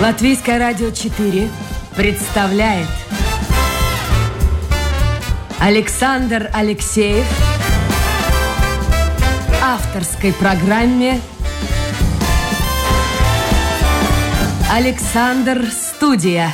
[0.00, 1.50] Латвийское радио 4
[1.94, 2.88] представляет
[5.58, 7.26] Александр Алексеев
[9.62, 11.20] авторской программе
[14.72, 16.50] Александр Студия.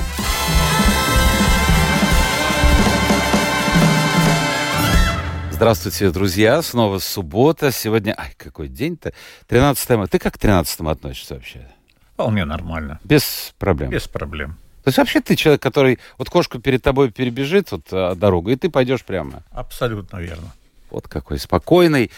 [5.53, 6.61] Здравствуйте, друзья.
[6.63, 7.71] Снова суббота.
[7.71, 8.13] Сегодня...
[8.19, 9.13] Ай, какой день-то?
[9.47, 10.09] 13 мая.
[10.09, 11.76] Ты как к 13 относишься вообще?
[12.17, 12.99] Вполне нормально.
[13.05, 13.91] Без проблем?
[13.91, 14.57] Без проблем.
[14.85, 15.99] То есть вообще ты человек, который...
[16.17, 19.43] Вот кошка перед тобой перебежит вот, а, дорогу, и ты пойдешь прямо?
[19.51, 20.51] Абсолютно верно.
[20.91, 22.11] Вот какой спокойный.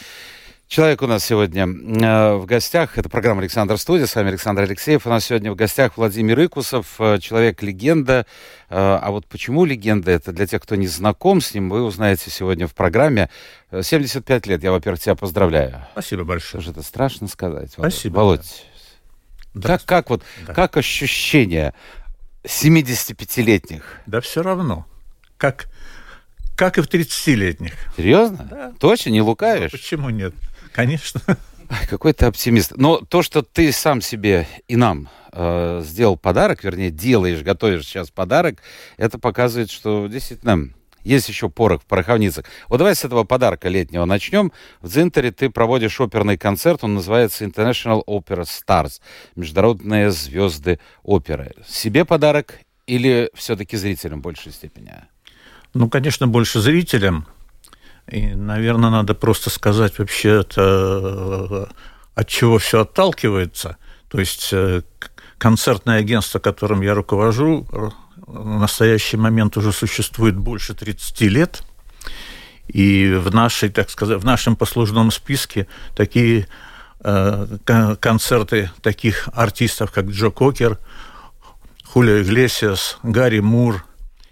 [0.68, 2.96] Человек у нас сегодня э, в гостях.
[2.96, 4.06] Это программа «Александр Студия».
[4.06, 5.04] С вами Александр Алексеев.
[5.04, 8.24] У нас сегодня в гостях Владимир Икусов, э, человек-легенда.
[8.68, 10.12] Э, а вот почему легенда?
[10.12, 13.30] Это для тех, кто не знаком с ним, вы узнаете сегодня в программе.
[13.72, 14.62] 75 лет.
[14.62, 15.86] Я, во-первых, тебя поздравляю.
[15.92, 16.62] Спасибо большое.
[16.62, 17.72] Что это страшно сказать.
[17.72, 18.16] Спасибо.
[18.16, 18.66] Володь,
[19.54, 19.78] да.
[19.78, 20.54] как, как, вот, Да.
[20.54, 21.74] как ощущение
[22.44, 23.82] 75-летних?
[24.06, 24.86] Да все равно.
[25.36, 25.68] Как,
[26.56, 27.72] как и в 30-летних.
[27.96, 28.46] Серьезно?
[28.50, 28.72] Да.
[28.78, 29.10] Точно?
[29.10, 29.70] Не лукавишь?
[29.70, 30.34] Почему нет?
[30.72, 31.20] Конечно.
[31.90, 32.72] Какой ты оптимист.
[32.76, 38.10] Но то, что ты сам себе и нам э, сделал подарок, вернее, делаешь, готовишь сейчас
[38.10, 38.62] подарок,
[38.96, 40.70] это показывает, что действительно
[41.04, 42.44] есть еще порох в пороховницах.
[42.68, 44.52] Вот давай с этого подарка летнего начнем.
[44.80, 49.00] В Дзинтере ты проводишь оперный концерт, он называется International Opera Stars,
[49.36, 51.54] Международные звезды оперы.
[51.66, 54.92] Себе подарок или все-таки зрителям в большей степени?
[55.74, 57.26] Ну, конечно, больше зрителям.
[58.10, 61.68] И, наверное, надо просто сказать вообще, это,
[62.14, 63.76] от чего все отталкивается.
[64.08, 64.82] То есть э,
[65.36, 67.66] концертное агентство, которым я руковожу,
[68.26, 71.62] в настоящий момент уже существует больше 30 лет.
[72.66, 75.66] И в нашей, так сказать, в нашем послужном списке
[75.96, 76.46] такие
[77.00, 80.78] э, кон- концерты таких артистов, как Джо Кокер,
[81.84, 83.84] Хулио Иглесиас, Гарри Мур,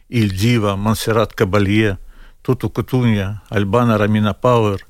[0.08, 1.98] Иль Дива, Монсеррат Кабалье,
[2.42, 4.86] Туту Кутунья, Альбана Рамина Пауэр,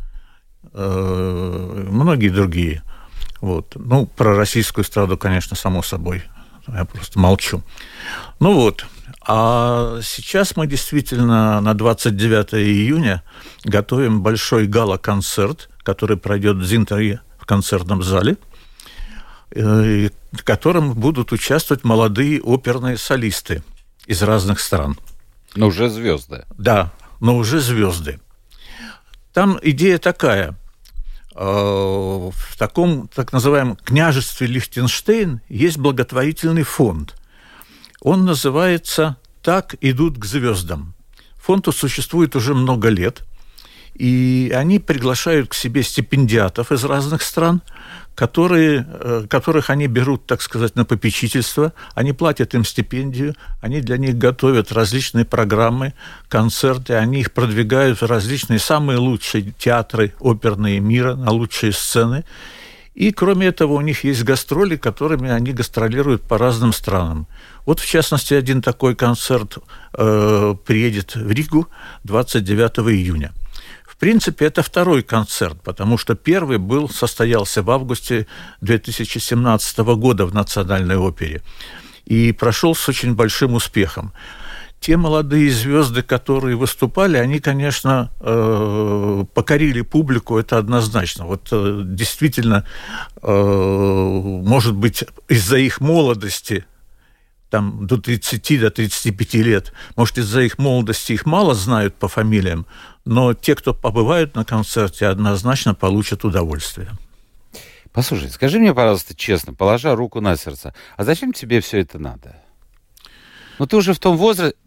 [0.73, 2.83] э, многие другие.
[3.41, 3.73] Вот.
[3.77, 6.25] Ну, про российскую эстраду, конечно, само собой.
[6.69, 7.63] Я просто молчу.
[8.41, 8.87] Ну вот.
[9.29, 13.23] А сейчас мы действительно на 29 июня
[13.65, 18.37] готовим большой гала-концерт, который пройдет в Зинтере в концертном зале,
[19.51, 23.65] э, в котором будут участвовать молодые оперные солисты
[24.07, 24.97] из разных стран.
[25.57, 26.45] Ну, уже звезды.
[26.57, 28.21] Да, но уже звезды.
[29.33, 30.57] Там идея такая.
[31.37, 37.15] В таком так называемом княжестве Лихтенштейн есть благотворительный фонд.
[38.01, 40.95] Он называется «Так идут к звездам».
[41.37, 43.23] Фонд существует уже много лет,
[43.95, 47.61] и они приглашают к себе стипендиатов из разных стран,
[48.17, 53.99] которые, э, которых они берут, так сказать, на попечительство, они платят им стипендию, они для
[53.99, 55.93] них готовят различные программы,
[56.29, 62.25] концерты, они их продвигают в различные самые лучшие театры оперные мира, на лучшие сцены.
[62.95, 67.27] И кроме этого у них есть гастроли, которыми они гастролируют по разным странам.
[67.67, 69.59] Вот в частности один такой концерт
[69.93, 71.69] э, приедет в Ригу
[72.05, 73.33] 29 июня.
[73.97, 78.27] В принципе, это второй концерт, потому что первый был, состоялся в августе
[78.61, 81.41] 2017 года в Национальной опере
[82.05, 84.13] и прошел с очень большим успехом.
[84.81, 91.25] Те молодые звезды, которые выступали, они, конечно, э, покорили публику, это однозначно.
[91.25, 92.67] Вот э, действительно,
[93.23, 96.67] э, может быть, из-за их молодости
[97.51, 99.73] там до 30, до 35 лет.
[99.97, 102.67] Может, из-за их молодости их мало знают по фамилиям,
[103.05, 106.91] но те, кто побывают на концерте, однозначно получат удовольствие.
[107.93, 112.37] Послушай, скажи мне, пожалуйста, честно, положа руку на сердце, а зачем тебе все это надо?
[113.59, 114.59] Ну, ты уже в том возрасте,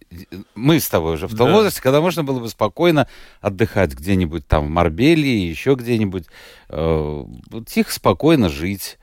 [0.56, 1.54] мы с тобой уже в том Да.
[1.54, 3.08] возрасте, когда можно было бы спокойно
[3.42, 6.26] отдыхать где-нибудь там в Марбелии, еще где-нибудь,
[6.70, 7.24] э,
[7.68, 8.98] тихо, спокойно жить.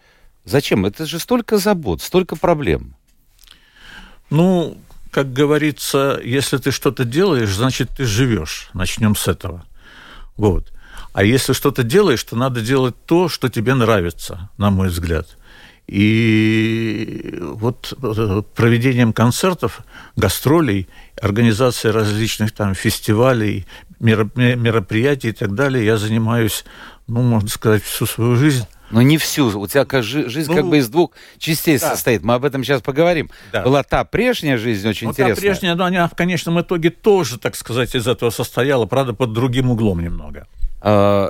[0.44, 0.86] Зачем?
[0.86, 2.96] Это же столько забот, столько проблем.
[4.30, 4.78] Ну,
[5.10, 8.68] как говорится, если ты что-то делаешь, значит, ты живешь.
[8.74, 9.64] Начнем с этого.
[10.36, 10.72] Вот.
[11.12, 15.26] А если что-то делаешь, то надо делать то, что тебе нравится, на мой взгляд.
[15.86, 19.80] И вот э, проведением концертов,
[20.16, 20.88] гастролей,
[21.20, 23.66] организацией различных там фестивалей,
[24.00, 26.64] меро- мероприятий и так далее, я занимаюсь,
[27.06, 28.66] ну, можно сказать, всю свою жизнь.
[28.90, 29.58] Но не всю.
[29.58, 31.90] У тебя как жи- жизнь как Ну, бы из двух частей да.
[31.90, 32.22] состоит.
[32.22, 33.30] Мы об этом сейчас поговорим.
[33.52, 33.62] Да.
[33.62, 35.50] Была та прежняя жизнь очень Ну, та интересная.
[35.50, 39.70] прежняя, но она в конечном итоге тоже, так сказать, из этого состояла, правда, под другим
[39.70, 40.46] углом немного.
[40.82, 41.28] Э,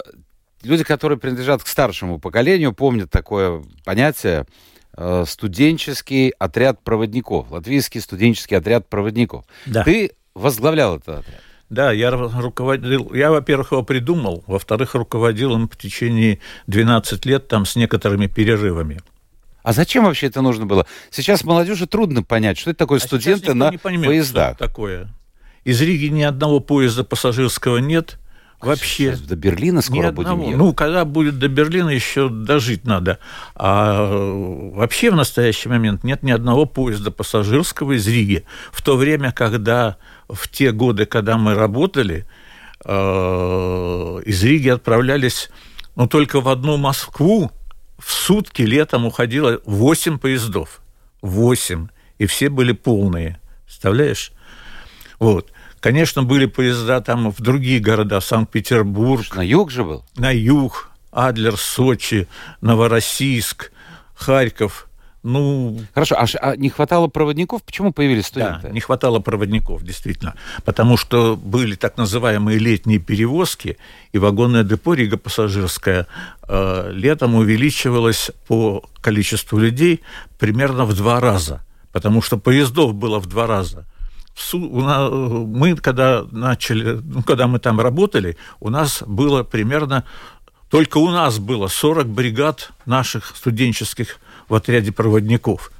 [0.62, 4.46] Люди, которые принадлежат к старшему поколению, помнят такое понятие
[4.96, 9.44] э, студенческий отряд проводников, латвийский студенческий отряд проводников.
[9.66, 9.84] Да.
[9.84, 11.40] Ты возглавлял этот отряд.
[11.68, 17.66] Да, я руководил, я, во-первых, его придумал, во-вторых, руководил им в течение 12 лет там
[17.66, 19.00] с некоторыми перерывами.
[19.64, 20.86] А зачем вообще это нужно было?
[21.10, 24.54] Сейчас молодежи трудно понять, что это такое а студенты на не понимает, поездах.
[24.54, 25.08] Что это такое.
[25.64, 28.20] Из Риги ни одного поезда пассажирского нет.
[28.60, 29.12] Вообще.
[29.12, 30.56] Сейчас до Берлина скоро будем ехать.
[30.56, 33.18] Ну, когда будет до Берлина, еще дожить надо.
[33.54, 34.08] А
[34.74, 38.44] вообще в настоящий момент нет ни одного поезда пассажирского из Риги.
[38.72, 39.96] В то время, когда
[40.28, 42.26] в те годы, когда мы работали,
[42.84, 45.50] э, из Риги отправлялись,
[45.94, 47.50] ну, только в одну Москву
[47.98, 50.80] в сутки летом уходило 8 поездов.
[51.22, 51.88] 8.
[52.18, 53.40] И все были полные.
[53.64, 54.32] Представляешь?
[55.18, 55.50] Вот.
[55.86, 59.36] Конечно, были поезда там в другие города, Санкт-Петербург.
[59.36, 60.04] На юг же был?
[60.16, 60.90] На юг.
[61.12, 62.26] Адлер, Сочи,
[62.60, 63.70] Новороссийск,
[64.16, 64.88] Харьков.
[65.22, 67.62] Ну, Хорошо, а, а не хватало проводников?
[67.62, 68.62] Почему появились студенты?
[68.64, 70.34] Да, не хватало проводников, действительно.
[70.64, 73.78] Потому что были так называемые летние перевозки,
[74.10, 76.08] и вагонное депо Рига пассажирская
[76.48, 80.00] э, летом увеличивалось по количеству людей
[80.40, 81.64] примерно в два раза.
[81.92, 83.86] Потому что поездов было в два раза
[84.52, 90.04] мы когда начали, ну, когда мы там работали, у нас было примерно,
[90.70, 94.18] только у нас было 40 бригад наших студенческих
[94.48, 95.72] в отряде проводников.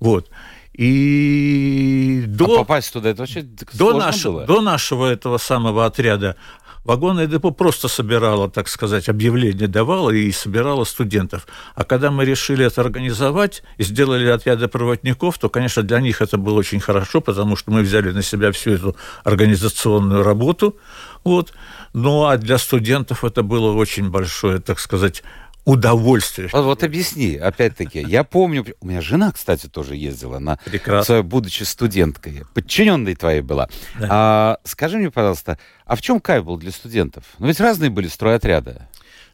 [0.00, 0.28] Вот.
[0.74, 4.46] И до, а попасть туда это вообще до нашего, было?
[4.46, 6.36] до нашего этого самого отряда
[6.84, 11.46] Вагонное депо просто собирало, так сказать, объявление давало и собирало студентов.
[11.74, 16.36] А когда мы решили это организовать и сделали отряды проводников, то, конечно, для них это
[16.36, 20.76] было очень хорошо, потому что мы взяли на себя всю эту организационную работу.
[21.24, 21.54] Вот.
[21.94, 25.22] Ну, а для студентов это было очень большое, так сказать,
[25.64, 26.48] удовольствие.
[26.52, 28.00] Вот, вот объясни, опять-таки.
[28.00, 31.22] Я помню, у меня жена, кстати, тоже ездила на Прекрасно.
[31.22, 33.68] будучи студенткой, подчиненной твоей была.
[33.98, 34.08] Да.
[34.10, 37.24] А, скажи мне, пожалуйста, а в чем кайф был для студентов?
[37.38, 38.82] Ну ведь разные были стройотряды.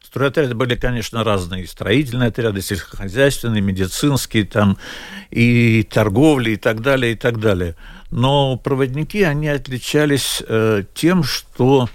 [0.03, 1.65] Стройотряды были, конечно, разные.
[1.67, 4.77] Строительные отряды, сельскохозяйственные, медицинские, там,
[5.29, 7.75] и торговли, и так далее, и так далее.
[8.09, 11.87] Но проводники, они отличались э, тем, что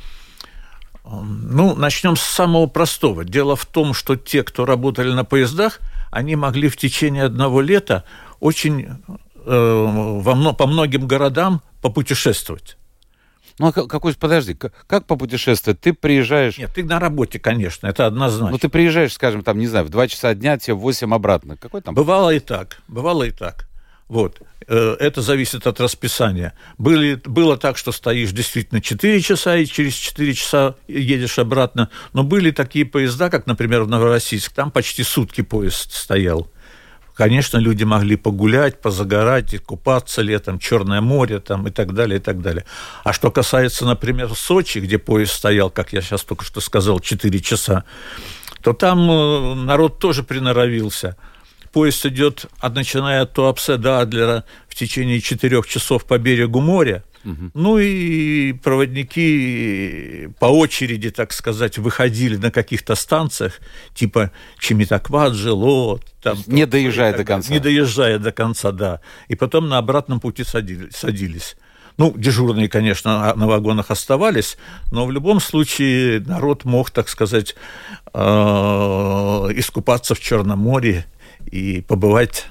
[1.09, 3.25] ну, начнем с самого простого.
[3.25, 5.81] Дело в том, что те, кто работали на поездах,
[6.11, 8.05] они могли в течение одного лета
[8.41, 8.89] очень
[9.45, 12.77] э, во, по многим городам попутешествовать.
[13.59, 15.81] Ну, а какой, подожди, как попутешествовать?
[15.81, 16.59] Ты приезжаешь...
[16.59, 18.51] Нет, ты на работе, конечно, это однозначно.
[18.51, 21.57] Ну, ты приезжаешь, скажем, там, не знаю, в 2 часа дня, тебе в 8 обратно.
[21.57, 21.95] Какой там?
[21.95, 23.67] Бывало и так, бывало и так.
[24.09, 24.41] Вот.
[24.69, 26.55] Э, это зависит от расписания.
[26.79, 31.91] Были, было так, что стоишь действительно 4 часа и через 4 часа едешь обратно.
[32.13, 34.53] Но были такие поезда, как, например, в Новороссийск.
[34.53, 36.51] Там почти сутки поезд стоял.
[37.15, 42.23] Конечно, люди могли погулять, позагорать, и купаться летом, Черное море там, и так далее, и
[42.23, 42.65] так далее.
[43.05, 47.41] А что касается, например, Сочи, где поезд стоял, как я сейчас только что сказал, 4
[47.41, 47.85] часа,
[48.61, 51.17] то там э, народ тоже приноровился–
[51.77, 57.05] поезд идет, от, начиная от Туапсе до Адлера в течение четырех часов по берегу моря.
[57.23, 57.51] Угу.
[57.53, 63.61] Ну и проводники по очереди, так сказать, выходили на каких-то станциях,
[63.95, 66.03] типа Чемитакваджи, Лот.
[66.23, 67.53] Там, не доезжая до конца.
[67.53, 69.01] Не доезжая до конца, да.
[69.29, 70.97] И потом на обратном пути садились.
[70.97, 71.57] садились.
[71.99, 74.57] Ну, дежурные, конечно, на вагонах оставались,
[74.93, 77.55] но в любом случае народ мог, так сказать,
[78.15, 81.05] э, искупаться в Черном море
[81.51, 82.47] и побывать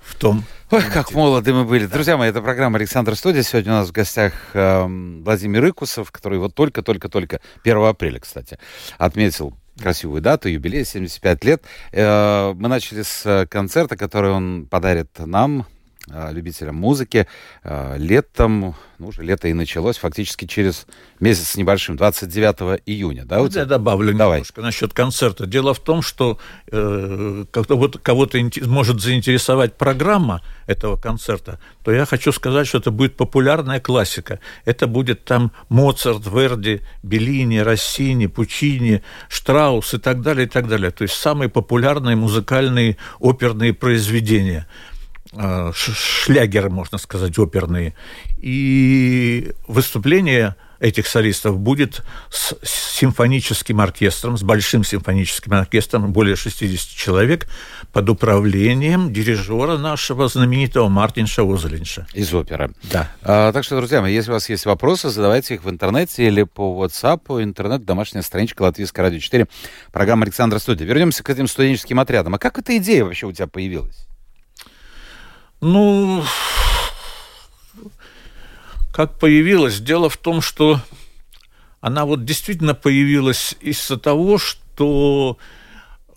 [0.00, 0.44] в том.
[0.70, 1.86] Ой, как молоды мы были.
[1.86, 3.42] Друзья мои, это программа «Александр Студия».
[3.42, 8.58] Сегодня у нас в гостях э, Владимир Икусов, который вот только-только-только, 1 апреля, кстати,
[8.98, 11.64] отметил красивую дату, юбилей, 75 лет.
[11.92, 15.66] Э, мы начали с концерта, который он подарит нам,
[16.08, 17.26] любителям музыки.
[17.64, 20.86] Э, летом, ну, уже лето и началось, фактически через
[21.20, 23.40] месяц с небольшим, 29 июня, да?
[23.40, 24.38] Вот я добавлю Давай.
[24.38, 25.46] немножко насчет концерта.
[25.46, 26.38] Дело в том, что
[26.70, 33.16] э, вот кого-то может заинтересовать программа этого концерта, то я хочу сказать, что это будет
[33.16, 34.38] популярная классика.
[34.64, 40.90] Это будет там Моцарт, Верди, Беллини, Россини, Пучини, Штраус и так далее, и так далее.
[40.90, 44.95] То есть самые популярные музыкальные оперные произведения– Э,
[45.74, 47.94] шлягеры, можно сказать, оперные.
[48.38, 57.48] И выступление этих солистов будет с симфоническим оркестром, с большим симфоническим оркестром, более 60 человек,
[57.92, 62.06] под управлением дирижера нашего знаменитого Мартинша Озелинша.
[62.12, 62.72] Из оперы.
[62.84, 63.10] Да.
[63.22, 66.42] А, так что, друзья мои, если у вас есть вопросы, задавайте их в интернете или
[66.42, 69.46] по WhatsApp, интернет, домашняя страничка Латвийская радио 4,
[69.92, 70.86] программа Александра Студия.
[70.86, 72.34] Вернемся к этим студенческим отрядам.
[72.34, 74.06] А как эта идея вообще у тебя появилась?
[75.60, 76.22] Ну,
[78.92, 79.80] как появилась?
[79.80, 80.80] Дело в том, что
[81.80, 85.38] она вот действительно появилась из-за того, что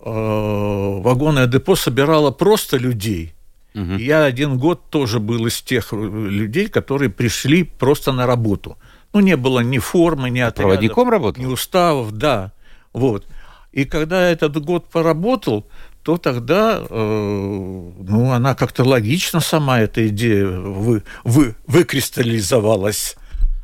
[0.00, 3.34] э, вагонное депо собирало просто людей.
[3.74, 3.94] Угу.
[3.94, 8.78] Я один год тоже был из тех людей, которые пришли просто на работу.
[9.12, 11.42] Ну, не было ни формы, ни отрядов, Проводником работал?
[11.42, 12.52] ни уставов, да.
[12.92, 13.26] Вот.
[13.72, 15.66] И когда этот год поработал,
[16.10, 23.16] то тогда, э, ну, она как-то логично сама, эта идея, вы, вы, выкристаллизовалась.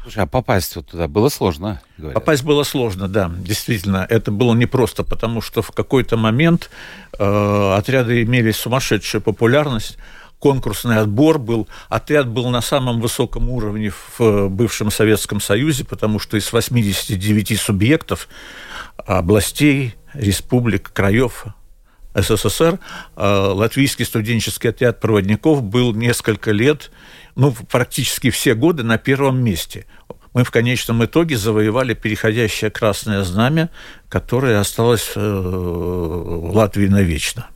[0.02, 1.82] Слушай, а попасть вот туда было сложно?
[1.98, 2.14] Говорят.
[2.14, 4.06] Попасть было сложно, да, действительно.
[4.08, 6.70] Это было непросто, потому что в какой-то момент
[7.18, 9.98] э, отряды имели сумасшедшую популярность,
[10.38, 11.66] конкурсный отбор был.
[11.88, 18.28] Отряд был на самом высоком уровне в бывшем Советском Союзе, потому что из 89 субъектов,
[18.98, 21.46] областей, республик, краев
[22.16, 22.78] СССР,
[23.16, 26.90] э, латвийский студенческий отряд проводников был несколько лет,
[27.34, 29.86] ну, практически все годы на первом месте.
[30.32, 33.70] Мы в конечном итоге завоевали переходящее красное знамя,
[34.08, 37.46] которое осталось э, в Латвии навечно.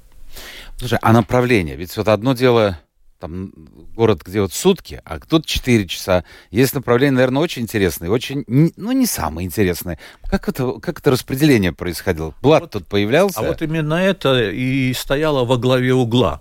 [0.79, 1.76] Слушай, а направление?
[1.76, 2.79] Ведь вот одно дело
[3.21, 3.53] там
[3.95, 6.25] город, где вот сутки, а тут 4 часа.
[6.50, 9.99] Есть направление, наверное, очень интересное, очень, ну, не самое интересное.
[10.29, 12.35] Как это, как это распределение происходило?
[12.43, 13.41] Блад вот, тут появлялся?
[13.41, 16.41] А вот именно это и стояло во главе угла.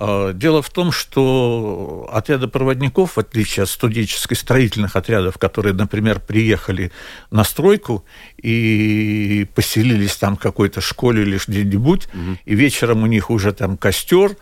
[0.00, 6.20] А, дело в том, что отряды проводников, в отличие от студенческой строительных отрядов, которые, например,
[6.20, 6.92] приехали
[7.32, 8.04] на стройку
[8.40, 12.38] и поселились там в какой-то школе или где-нибудь, угу.
[12.44, 14.36] и вечером у них уже там костер,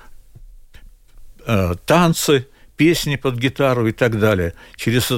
[1.85, 4.53] танцы, песни под гитару и так далее.
[4.77, 5.11] Через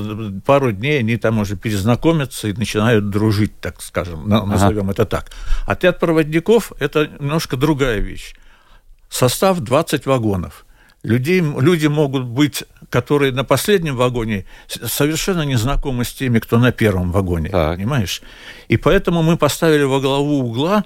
[0.45, 4.93] пару дней они там уже перезнакомятся и начинают дружить, так скажем, назовем ага.
[4.93, 5.31] это так.
[5.67, 8.35] Отряд проводников– это немножко другая вещь.
[9.11, 10.65] Состав 20 вагонов.
[11.05, 16.73] Людей, люди могут быть, которые на последнем вагоне совершенно не знакомы с теми, кто на
[16.73, 17.77] первом вагоне, так.
[17.77, 18.21] понимаешь?
[18.67, 20.85] И поэтому мы поставили во главу угла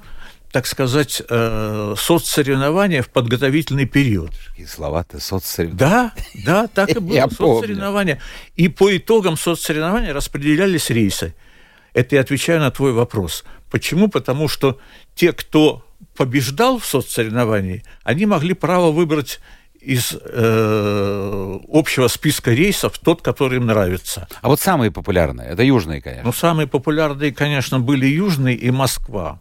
[0.52, 4.32] так сказать, э, соцсоревнования в подготовительный период.
[4.50, 6.12] Какие слова-то, соцсоревнования.
[6.44, 8.20] Да, да, так и было, соцсоревнования.
[8.54, 11.34] И по итогам соцсоревнования распределялись рейсы.
[11.94, 13.44] Это я отвечаю на твой вопрос.
[13.70, 14.08] Почему?
[14.08, 14.78] Потому что
[15.14, 15.84] те, кто
[16.16, 19.40] побеждал в соцсоревновании, они могли право выбрать
[19.80, 24.28] из э, общего списка рейсов тот, который им нравится.
[24.42, 26.26] А вот самые популярные, это южные, конечно.
[26.26, 29.40] Ну, самые популярные, конечно, были южные и Москва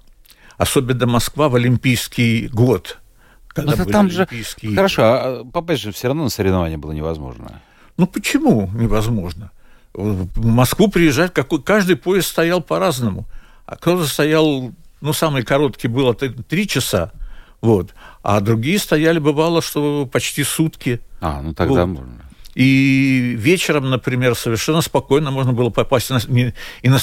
[0.61, 2.99] особенно Москва в Олимпийский год.
[3.47, 4.27] Когда Но там же...
[4.75, 7.61] Хорошо, а попасть же все равно на соревнования было невозможно.
[7.97, 9.51] Ну почему невозможно?
[9.93, 13.25] В Москву приезжать, какой, каждый поезд стоял по-разному.
[13.65, 17.11] А кто-то стоял, ну, самый короткий был три часа,
[17.59, 21.01] вот, а другие стояли, бывало, что почти сутки.
[21.19, 21.99] А, ну тогда вот.
[21.99, 22.21] можно.
[22.55, 26.99] И вечером, например, совершенно спокойно можно было попасть на, и на,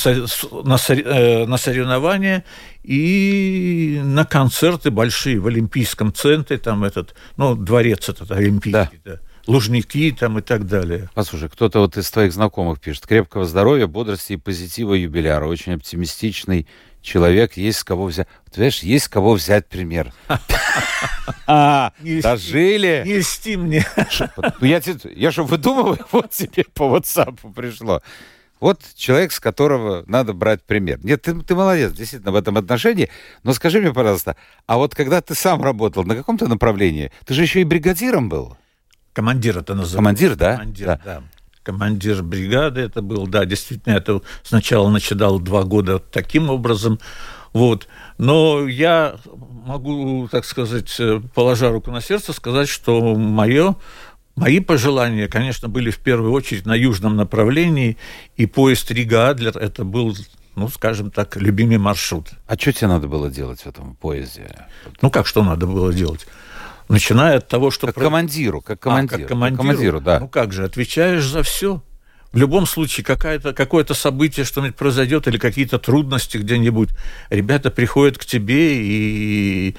[0.64, 2.44] на, э, на соревнования,
[2.82, 9.12] и на концерты большие в Олимпийском центре, там этот, ну, дворец этот олимпийский, да.
[9.12, 11.08] да лужники там и так далее.
[11.14, 13.06] Послушай, кто-то вот из твоих знакомых пишет.
[13.06, 15.46] Крепкого здоровья, бодрости и позитива юбиляра.
[15.46, 16.68] Очень оптимистичный
[17.02, 18.28] человек, есть с кого взять.
[18.52, 20.12] Понимаешь, есть с кого взять пример.
[21.46, 23.02] А, дожили.
[23.06, 23.86] Не льсти мне.
[24.36, 24.82] Ну, я,
[25.14, 28.02] я же выдумываю, вот тебе по WhatsApp пришло.
[28.60, 30.98] Вот человек, с которого надо брать пример.
[31.02, 33.08] Нет, ты, ты молодец, действительно, в этом отношении.
[33.44, 34.36] Но скажи мне, пожалуйста,
[34.66, 38.56] а вот когда ты сам работал, на каком-то направлении, ты же еще и бригадиром был?
[39.12, 39.96] Командир это называется.
[39.96, 40.52] Командир, да?
[40.52, 41.00] Командир, да.
[41.04, 41.22] да.
[41.62, 46.98] Командир бригады это был, да, действительно, это сначала начинал два года таким образом,
[47.52, 47.88] вот.
[48.18, 49.16] Но я
[49.66, 53.76] могу, так сказать, э, положа руку на сердце, сказать, что мое
[54.38, 57.96] Мои пожелания, конечно, были в первую очередь на южном направлении,
[58.36, 60.14] и поезд Рига-Адлер– это был
[60.54, 62.30] ну, скажем так, любимый маршрут.
[62.46, 64.66] А что тебе надо было делать в этом поезде?
[65.00, 66.26] Ну, как что надо было делать?
[66.88, 67.86] Начиная от того, что...
[67.88, 69.16] Как командиру, как командиру.
[69.16, 70.20] А, как командиру, как командиру, да.
[70.20, 71.82] Ну, как же, отвечаешь за все
[72.32, 76.90] в любом случае какое-то событие, что-нибудь произойдет, или какие-то трудности где-нибудь,
[77.30, 79.76] ребята приходят к тебе и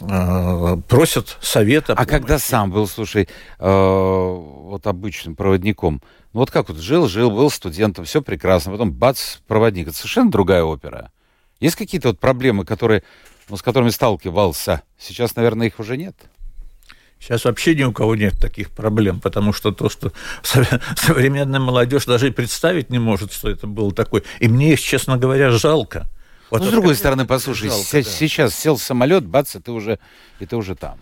[0.00, 1.94] э, просят совета.
[1.94, 3.28] А когда сам был, слушай,
[3.58, 6.00] э, вот обычным проводником,
[6.32, 10.30] ну вот как вот жил, жил, был студентом, все прекрасно, потом бац, проводник, это совершенно
[10.30, 11.10] другая опера.
[11.58, 13.02] Есть какие-то вот проблемы, которые,
[13.48, 14.82] ну, с которыми сталкивался?
[14.96, 16.14] Сейчас, наверное, их уже нет.
[17.20, 20.10] Сейчас вообще ни у кого нет таких проблем, потому что то, что
[20.96, 24.22] современная молодежь даже и представить не может, что это было такое.
[24.38, 26.06] И мне их, честно говоря, жалко.
[26.50, 28.02] Вот ну, с другой стороны, послушай, жалко, с- да.
[28.02, 29.98] сейчас сел самолет, бац, и ты уже,
[30.40, 30.98] и ты уже там.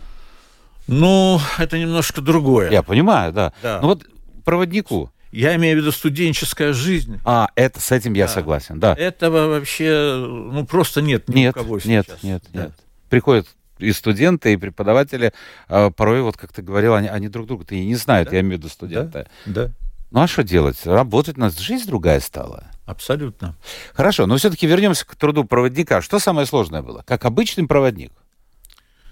[0.87, 2.69] Ну, это немножко другое.
[2.69, 3.53] Я понимаю, да.
[3.63, 3.79] Да.
[3.81, 4.05] Ну вот
[4.43, 5.11] проводнику.
[5.31, 7.19] Я имею в виду студенческая жизнь.
[7.23, 8.33] А, это с этим я Да.
[8.33, 8.95] согласен, да.
[8.95, 12.23] Этого вообще, ну, просто нет ни Нет, у кого нет, сейчас.
[12.23, 12.61] нет, Да.
[12.63, 12.71] нет.
[13.09, 13.47] Приходят
[13.79, 15.33] и студенты, и преподаватели,
[15.67, 18.35] а, порой, вот как ты говорил, они, они друг друга-то и не знают, Да.
[18.35, 19.27] я имею в виду студенты.
[19.45, 19.71] Да,
[20.11, 20.85] Ну а что делать?
[20.85, 22.65] Работать у нас жизнь другая стала.
[22.85, 23.55] абсолютно.
[23.93, 26.01] Хорошо, но все-таки вернемся к труду проводника.
[26.01, 27.03] Что самое сложное было?
[27.05, 28.11] Как обычный проводник?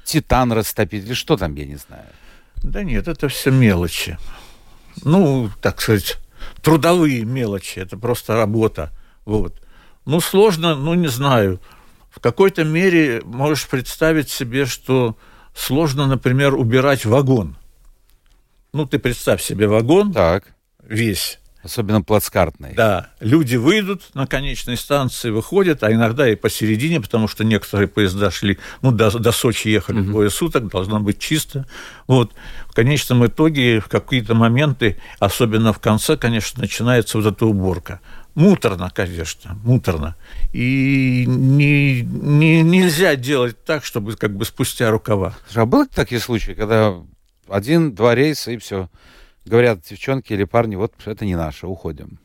[0.03, 2.05] Титан растопить или что там, я не знаю.
[2.63, 4.17] Да нет, это все мелочи.
[5.03, 6.17] Ну, так сказать,
[6.63, 8.91] трудовые мелочи, это просто работа.
[9.25, 9.61] Вот.
[10.05, 11.59] Ну, сложно, ну, не знаю.
[12.17, 15.15] В какой-то мере можешь представить себе, что
[15.53, 17.55] сложно, например, убирать вагон.
[18.73, 21.37] Ну, ты представь себе вагон Так, весь.
[21.61, 22.73] особенно плацкартный.
[22.73, 28.31] Да, люди выйдут на конечной станции, выходят, а иногда и посередине, потому что некоторые поезда
[28.31, 31.67] шли, ну, до, до Сочи ехали двое суток, должно быть чисто.
[32.07, 32.33] Вот.
[32.67, 38.01] В конечном итоге в какие-то моменты, особенно в конце, конечно, начинается вот эта уборка.
[38.37, 40.15] Муторно, конечно, муторно.
[40.53, 45.35] И не, не- нельзя делать так, чтобы как бы спустя рукава.
[45.47, 46.93] Слушай, а были такие случаи, когда
[47.49, 48.91] один-два рейса и все?
[49.43, 52.19] Говорят девчонки или парни, вот это не наше, уходим.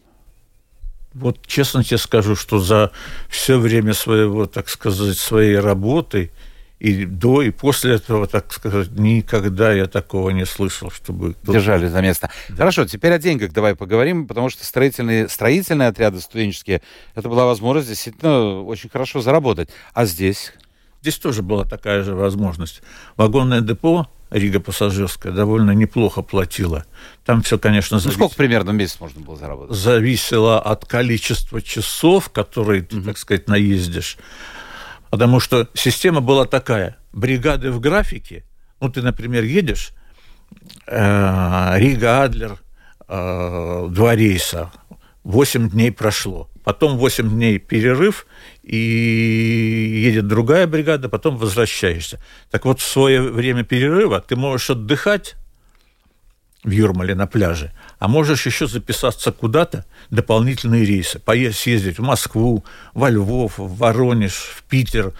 [1.14, 2.90] Вот честно тебе скажу, что за
[3.30, 6.30] все время своего, так сказать, своей работы
[6.82, 11.36] и до, и после этого, так сказать, никогда я такого не слышал, чтобы...
[11.44, 12.28] Держали за место.
[12.56, 16.82] Хорошо, теперь о деньгах давай поговорим, потому что строительные, строительные отряды студенческие,
[17.14, 19.68] это была возможность действительно очень хорошо заработать.
[19.94, 20.52] А здесь?
[21.02, 22.82] Здесь тоже была такая же возможность.
[23.16, 26.84] Вагонное депо Рига пассажирская довольно неплохо платила.
[27.24, 29.76] Там все, конечно, Ну, завис- сколько примерно в месяц можно было заработать?
[29.76, 34.16] зависело от количества часов, которые ты, так сказать, наездишь.
[35.12, 36.96] Потому что система была такая.
[37.12, 38.46] Бригады в графике.
[38.80, 39.92] Ну, ты, например, едешь,
[40.86, 42.56] э, Рига-Адлер,
[43.08, 44.72] э, два рейса,
[45.22, 46.48] 8 дней прошло.
[46.64, 48.26] Потом 8 дней перерыв,
[48.62, 52.18] и едет другая бригада, потом возвращаешься.
[52.50, 55.34] Так вот, в свое время перерыва ты можешь отдыхать
[56.64, 62.64] в Юрмале на пляже, а можешь еще записаться куда-то, дополнительные рейсы, поесть, съездить в Москву,
[62.94, 65.12] во Львов, в Воронеж, в Питер.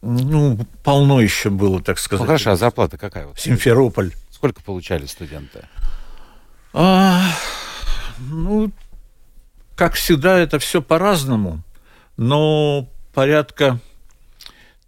[0.00, 2.26] Ну, полно еще было, так Ну, сказать.
[2.26, 3.26] хорошо, а зарплата какая?
[3.26, 3.38] Вот?
[3.38, 4.12] Симферополь.
[4.30, 5.60] Сколько получали студенты?
[6.72, 7.22] А,
[8.18, 8.72] ну,
[9.76, 11.62] как всегда, это все по-разному,
[12.16, 13.78] но порядка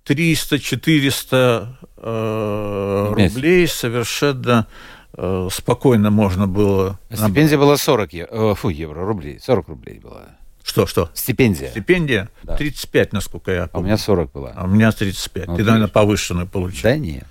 [0.07, 4.67] 300-400 э, рублей совершенно
[5.51, 6.99] спокойно можно было...
[7.11, 9.39] А Стипендия была 40 е- э, фу, евро, рублей.
[9.43, 10.23] 40 рублей была.
[10.63, 11.11] Что, что?
[11.13, 11.69] Стипендия.
[11.71, 12.57] Стипендия Да.
[12.57, 13.89] 35, насколько я А у помню.
[13.89, 14.53] меня 40 была.
[14.57, 15.47] А у меня 35.
[15.49, 16.83] Ну, Ты, наверное, повышенную получил.
[16.85, 17.25] Да нет.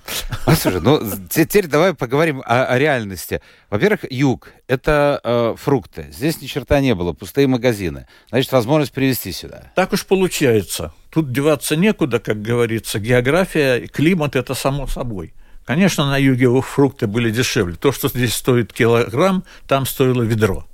[0.46, 3.40] А, слушай, ну те- теперь давай поговорим о, о реальности.
[3.70, 6.06] Во-первых, юг– это э, фрукты.
[6.12, 8.06] Здесь ни черта не было, пустые магазины.
[8.30, 9.72] Значит, возможность привезти сюда.
[9.74, 10.92] Так уж получается.
[11.10, 13.00] Тут деваться некуда, как говорится.
[13.00, 15.34] География, климат– это само собой.
[15.64, 17.76] Конечно, на юге фрукты были дешевле.
[17.76, 20.66] То, что здесь стоит килограмм, там стоило ведро.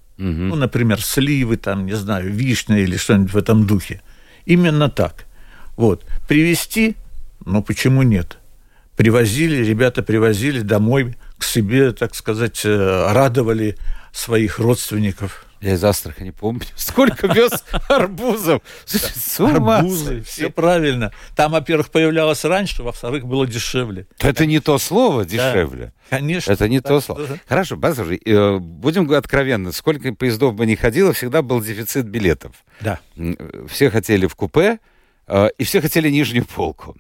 [0.49, 4.03] Ну, например, сливы, там, не знаю, вишня или что-нибудь в этом духе.
[4.45, 5.25] Именно так.
[5.77, 6.05] Вот.
[6.29, 6.97] Привезти,
[7.47, 8.39] ну, почему нет?
[8.97, 13.79] Привозили, ребята привозили домой к себе, так сказать, э, радовали
[14.13, 15.47] своих родственников.
[15.61, 18.63] Я из Астрахани помню, сколько вез арбузов.
[18.87, 21.13] С ума Арбузы, все правильно.
[21.37, 24.07] Там, во-первых, появлялось раньше, во-вторых, было дешевле.
[24.21, 25.93] Это не то слово дешевле.
[26.09, 26.51] Конечно.
[26.53, 27.27] Это не то слово.
[27.47, 29.73] Хорошо, послушай, э, будем говорить откровенно.
[29.73, 32.53] Сколько поездов бы ни ходило, всегда был дефицит билетов.
[32.81, 32.99] Да.
[33.17, 33.37] М,
[33.69, 34.79] Все хотели в купе,
[35.27, 36.97] э, и все хотели нижнюю полку.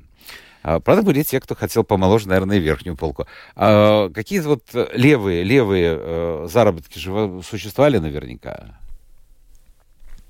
[0.63, 3.27] А, Правда, были те, кто хотел помоложе, наверное, верхнюю полку.
[3.57, 8.79] А Какие-то вот э, левые, левые э, заработки же во- существовали наверняка.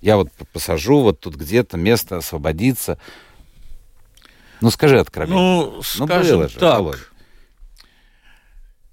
[0.01, 2.99] Я вот посажу, вот тут где-то место освободится.
[4.61, 5.37] Ну, скажи откровенно.
[5.37, 6.99] Ну, Ну, скажем было же, так, Володь.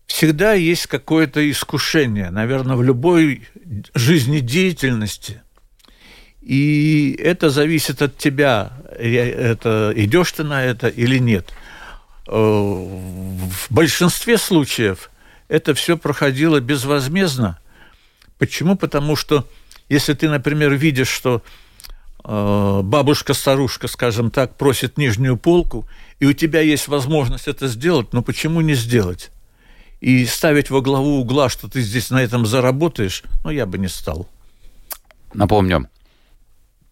[0.06, 3.48] всегда есть какое-то искушение, наверное, в любой
[3.94, 5.42] жизнедеятельности.
[6.48, 11.52] И это зависит от тебя, Ре- это, идешь ты на это или нет.
[12.26, 15.12] Э, В большинстве случаев
[15.50, 17.60] это все проходило безвозмездно.
[18.38, 18.78] Почему?
[18.78, 19.46] Потому что
[19.90, 21.42] если ты, например, видишь, что
[22.24, 25.86] э, бабушка-старушка, скажем так, просит нижнюю полку,
[26.22, 29.32] и у тебя есть возможность это сделать, но почему не сделать?
[30.00, 33.90] И ставить во главу угла, что ты здесь на этом заработаешь, ну, я бы не
[33.90, 34.30] стал.
[35.34, 35.90] Напомню.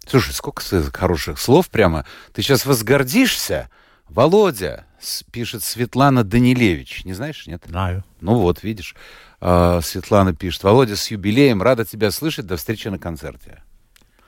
[0.07, 0.61] Слушай, сколько
[0.93, 2.05] хороших слов прямо.
[2.33, 3.69] Ты сейчас возгордишься,
[4.07, 4.85] Володя.
[5.31, 7.05] пишет Светлана Данилевич.
[7.05, 7.63] Не знаешь, нет?
[7.67, 8.03] Знаю.
[8.21, 8.95] Ну вот, видишь.
[9.41, 10.63] А, Светлана пишет.
[10.63, 11.61] Володя, с юбилеем.
[11.61, 12.45] Рада тебя слышать.
[12.45, 13.63] До встречи на концерте.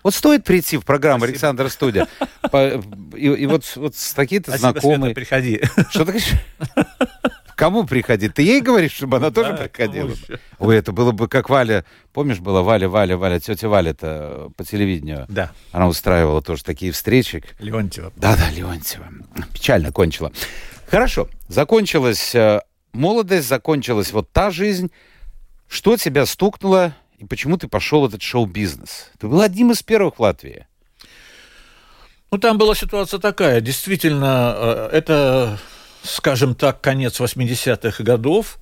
[0.03, 1.33] Вот стоит прийти в программу Спасибо.
[1.33, 2.07] Александра Студия.
[2.51, 2.81] По-
[3.15, 5.13] И, и вот, вот с такие-то Света, знакомые.
[5.13, 5.61] приходи.
[5.89, 6.31] Что ты говоришь?
[7.57, 8.35] Кому приходить?
[8.35, 10.11] Ты ей говоришь, чтобы она тоже приходила?
[10.59, 11.85] Ой, это было бы как Валя.
[12.13, 15.25] Помнишь, была Валя, Валя, Валя, тетя Валя-то по телевидению.
[15.27, 17.43] Да, Она устраивала тоже такие встречи.
[17.57, 18.13] Леонтьева.
[18.15, 19.07] Да-да, Леонтьева.
[19.51, 20.31] Печально кончила.
[20.87, 21.29] Хорошо.
[21.47, 22.61] Закончилась э,
[22.93, 24.91] молодость, закончилась вот та жизнь.
[25.67, 29.09] Что тебя стукнуло и почему ты пошел в этот шоу-бизнес?
[29.19, 30.67] Ты был одним из первых в Латвии.
[32.29, 33.61] Ну, там была ситуация такая.
[33.61, 35.59] Действительно, э, это,
[36.07, 38.59] скажем так, конец 80-х годов.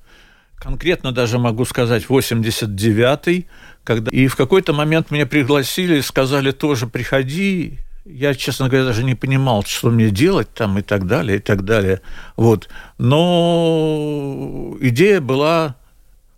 [0.56, 3.48] Конкретно даже могу сказать 89-й.
[3.84, 4.12] Когда...
[4.12, 7.80] И в какой-то момент меня пригласили, сказали тоже приходи.
[8.06, 11.66] Я, честно говоря, даже не понимал, что мне делать там и так далее, и так
[11.66, 12.02] далее.
[12.36, 12.70] Вот.
[12.98, 15.76] Но идея была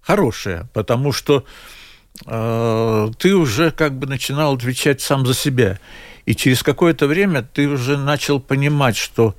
[0.02, 1.46] хорошая, потому что
[2.26, 5.80] э, ты уже как бы начинал отвечать сам за себя.
[6.26, 9.36] И через какое-то время ты уже начал понимать, что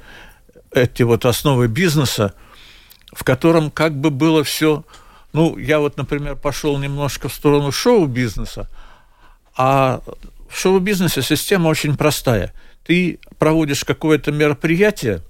[0.78, 2.34] эти вот основы бизнеса,
[3.12, 4.84] в котором как бы было все...
[5.32, 8.68] Ну, я вот, например, пошел немножко в сторону шоу-бизнеса,
[9.56, 10.00] а
[10.48, 12.54] в шоу-бизнесе система очень простая.
[12.86, 15.22] Ты проводишь какое-то мероприятие,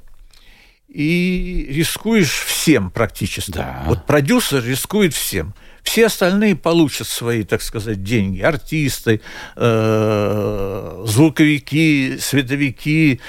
[0.89, 3.53] и рискуешь всем практически.
[3.53, 3.85] Да.
[3.87, 5.55] Вот продюсер рискует всем.
[5.83, 8.41] Все остальные получат свои, так сказать, деньги.
[8.41, 9.21] Артисты,
[9.57, 13.21] э, звуковики, световики,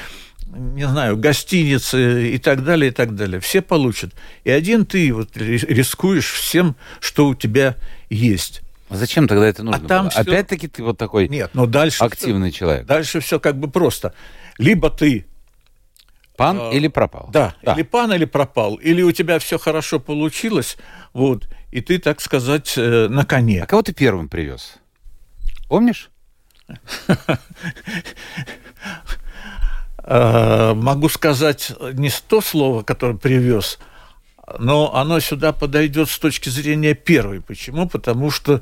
[0.53, 3.39] не знаю, гостиницы и так далее, и так далее.
[3.39, 4.13] Все получат.
[4.43, 7.75] И один ты вот ри- рискуешь всем, что у тебя
[8.09, 8.61] есть.
[8.89, 9.87] А зачем тогда это нужно?
[9.87, 10.09] там было?
[10.11, 12.03] всё- Опять-таки ты вот такой Нет, но дальше...
[12.03, 12.85] активный человек.
[12.87, 14.13] Дальше все как бы просто.
[14.57, 15.25] Либо ты
[16.35, 17.29] Пан А, или пропал?
[17.33, 20.77] Да, или пан, или пропал, или у тебя все хорошо получилось,
[21.11, 23.65] вот, и ты, так сказать, э, на А коне.
[23.65, 24.75] кого ты первым привез?
[25.67, 26.09] Помнишь?
[30.03, 33.79] Э, Могу сказать не то слово, которое привез,
[34.57, 37.41] но оно сюда подойдет с точки зрения первой.
[37.41, 37.87] Почему?
[37.87, 38.61] Потому что,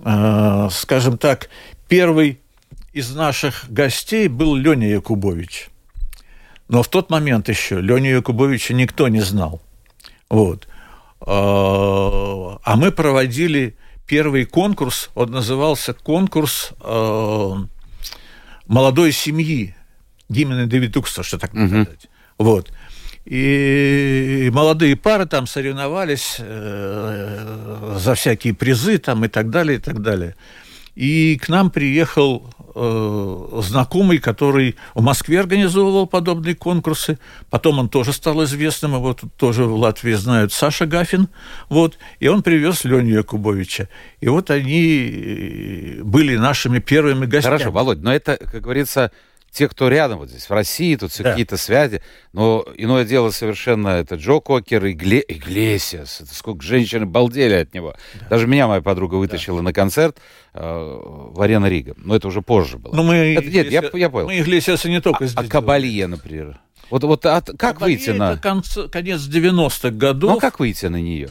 [0.00, 1.50] э, скажем так,
[1.88, 2.40] первый
[2.92, 5.68] из наших гостей был Леня Якубович.
[6.68, 9.60] Но в тот момент еще Леню Якубовича никто не знал.
[10.28, 10.66] Вот.
[11.20, 11.26] Э,
[12.62, 16.72] А мы проводили первый конкурс, он назывался конкурс
[18.66, 19.74] молодой семьи.
[20.30, 21.82] Гимена Девитукса, что так Мгм.
[21.84, 22.08] сказать.
[22.38, 22.72] Вот.
[23.26, 30.00] И молодые пары там соревновались э, за всякие призы там и так далее, и так
[30.00, 30.34] далее.
[30.96, 37.18] И к нам приехал э, знакомый, который в Москве организовывал подобные конкурсы.
[37.50, 41.28] Потом он тоже стал известным, его тут тоже в Латвии знают, Саша Гафин.
[41.68, 43.88] Вот, и он привез Леню Якубовича.
[44.20, 47.54] И вот они э, были нашими первыми гостями.
[47.54, 49.10] Хорошо, Володь, но это, как говорится,
[49.52, 51.30] те, кто рядом вот здесь, в России, тут все Да.
[51.30, 55.24] какие-то связи, но иное дело совершенно, это Джо Кокер, Игле...
[55.26, 57.94] Иглесиас, это сколько женщины балдели от него.
[58.28, 60.18] Даже меня моя подруга вытащила на концерт
[60.54, 62.94] э, в Арена Рига, но это уже позже было.
[62.94, 64.26] Ну, мы, Это- нет, я- я понял.
[64.26, 66.60] Мы Иглесиаса не только а здесь Кабалье, например?
[66.90, 68.34] Вот, вот от- как Кабалье выйти на...
[68.34, 70.30] конц- конец 90-х годов.
[70.34, 71.30] Ну, как выйти на нее?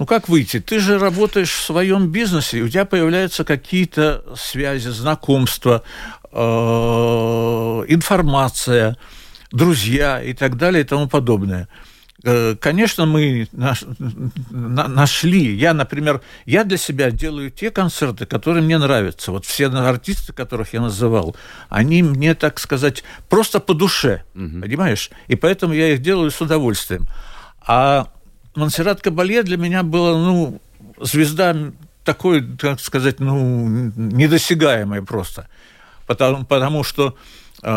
[0.00, 0.60] Ну как выйти?
[0.60, 5.82] Ты же работаешь в своем бизнесе, и у тебя появляются какие-то связи, знакомства,
[6.32, 6.38] э,
[7.86, 8.96] информация,
[9.52, 11.68] друзья и так далее и тому подобное.
[12.24, 15.54] Э, Конечно, мы наш- на- нашли.
[15.54, 19.32] Я, например, я для себя делаю те концерты, которые мне нравятся.
[19.32, 21.36] Вот все артисты, которых я называл,
[21.68, 25.10] они мне, так сказать, просто по душе, понимаешь?
[25.28, 27.06] И поэтому я их делаю с удовольствием.
[27.66, 28.08] А
[28.54, 30.60] Монсеррат Кабалье для меня была, ну,
[31.00, 31.56] звезда
[32.04, 35.48] такой, так сказать, ну, недосягаемая просто.
[36.06, 37.14] Потому, потому что
[37.62, 37.72] э,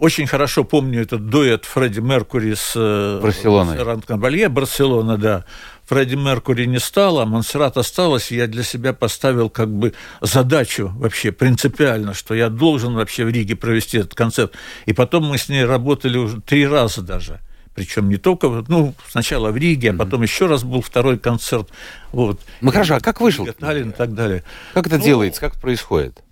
[0.00, 3.76] очень хорошо помню этот дуэт Фредди Меркури с э, Барселоной.
[3.76, 5.44] Монсеррат Кабалье, Барселона, да.
[5.86, 10.92] Фредди Меркури не стало, а Монсеррат осталась, и я для себя поставил как бы задачу
[10.96, 14.52] вообще принципиально, что я должен вообще в Риге провести этот концерт.
[14.86, 17.40] И потом мы с ней работали уже три раза даже.
[17.74, 21.70] Причем не только, ну, сначала в Риге, а потом еще раз был второй концерт.
[22.12, 22.40] Вот.
[22.60, 23.46] Ну, хорошо, а как вышел?
[23.46, 24.44] Таллин и так далее.
[24.74, 26.22] Как это Ну, делается, как это происходит?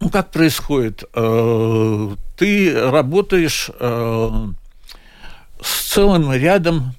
[0.00, 1.04] Ну, как происходит?
[1.14, 4.30] Э, Ты работаешь э,
[5.60, 6.94] с целым рядом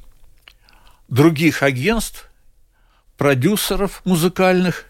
[1.08, 2.30] других агентств,
[3.18, 4.86] продюсеров музыкальных,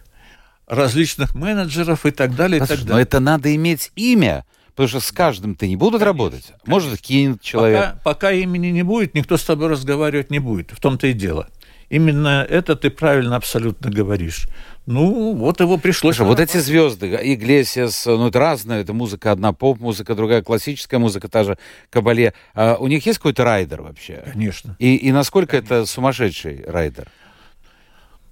[0.68, 2.58] различных менеджеров и так далее.
[2.58, 3.04] И так Послушай, но далее.
[3.04, 4.44] это надо иметь имя,
[4.80, 6.54] Потому что с каждым ты не будут работать.
[6.66, 7.82] Может, кинет человек.
[7.82, 10.72] Пока, пока имени не будет, никто с тобой разговаривать не будет.
[10.72, 11.50] В том-то и дело.
[11.90, 14.48] Именно это ты правильно абсолютно говоришь.
[14.86, 16.16] Ну, вот его пришлось...
[16.16, 21.28] Слушай, вот эти звезды, Иглесиас, ну, это разное, это музыка одна поп-музыка, другая классическая музыка,
[21.28, 21.58] та же
[21.90, 22.34] Кабалье.
[22.54, 24.24] А у них есть какой-то райдер вообще?
[24.32, 24.78] Конечно.
[24.80, 25.74] И, и насколько Конечно.
[25.74, 27.10] это сумасшедший райдер?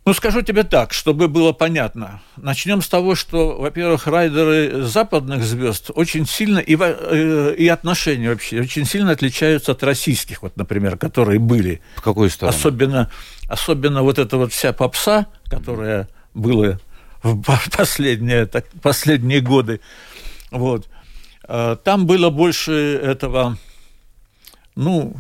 [0.08, 2.22] Ну, скажу тебе так, чтобы было понятно.
[2.38, 8.62] Начнем с того, что, во-первых, райдеры западных звезд очень сильно, и, э, и отношения вообще,
[8.62, 11.82] очень сильно отличаются от российских, вот, например, которые были.
[11.98, 12.58] В какую сторону?
[12.58, 13.12] Особенно,
[13.50, 16.80] особенно вот эта вот вся попса, которая была
[17.22, 17.44] в
[17.78, 19.82] последние, так, последние годы.
[20.52, 20.88] Вот.
[21.44, 23.58] А, там было больше этого,
[24.78, 25.18] ну...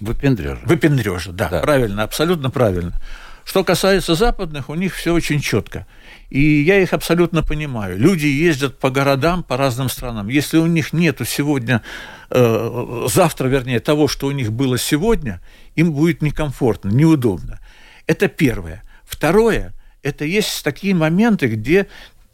[0.00, 0.58] Выпендрежа.
[0.64, 3.00] Выпендрежа, да, да, правильно, абсолютно правильно.
[3.46, 5.86] Что касается западных, у них все очень четко.
[6.30, 7.96] И я их абсолютно понимаю.
[7.96, 10.26] Люди ездят по городам, по разным странам.
[10.26, 11.82] Если у них нету сегодня,
[12.30, 15.40] э, завтра, вернее, того, что у них было сегодня,
[15.76, 17.60] им будет некомфортно, неудобно.
[18.08, 18.82] Это первое.
[19.04, 21.86] Второе, это есть такие моменты, где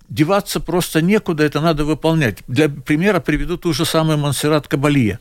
[0.09, 2.39] деваться просто некуда, это надо выполнять.
[2.49, 5.21] Для примера приведу ту же самую Монсеррат Кабалия.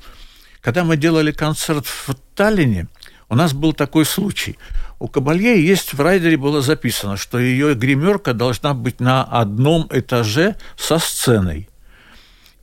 [0.61, 2.87] Когда мы делали концерт в Таллине,
[3.31, 4.57] у нас был такой случай.
[4.99, 10.57] У Кабалье есть, в райдере было записано, что ее гримерка должна быть на одном этаже
[10.75, 11.69] со сценой.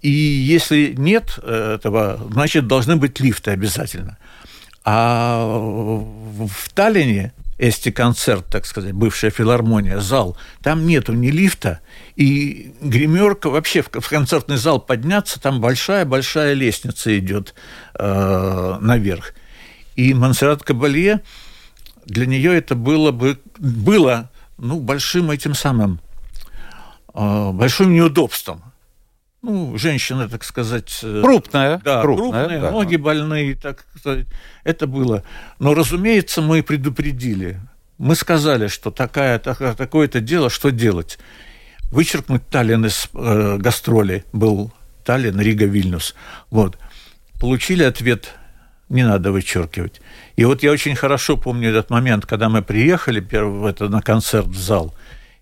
[0.02, 4.18] И если нет этого, значит, должны быть лифты обязательно.
[4.84, 11.80] А в Таллине Эсти концерт, так сказать, бывшая филармония, зал, там нету ни лифта,
[12.14, 17.54] и гримерка вообще в концертный зал подняться, там большая-большая лестница идет
[17.94, 19.32] э, наверх.
[19.98, 21.22] И Монсеррат Кабалье,
[22.06, 25.98] для нее это было бы было ну, большим этим самым,
[27.14, 28.62] э, большим неудобством.
[29.42, 31.00] Ну, женщина, так сказать...
[31.02, 31.80] Э, крупная.
[31.84, 32.70] Да, крупная, крупная да.
[32.70, 34.28] ноги больные, так сказать.
[34.62, 35.24] Это было.
[35.58, 37.58] Но, разумеется, мы предупредили.
[37.98, 41.18] Мы сказали, что такая, такое-то дело, что делать?
[41.90, 44.72] Вычеркнуть Таллин из э, гастроли был
[45.04, 46.14] Таллин, Рига, Вильнюс.
[46.50, 46.78] Вот.
[47.40, 48.37] Получили ответ
[48.88, 50.00] не надо вычеркивать.
[50.36, 54.46] И вот я очень хорошо помню этот момент, когда мы приехали первый, это, на концерт
[54.46, 54.94] в зал,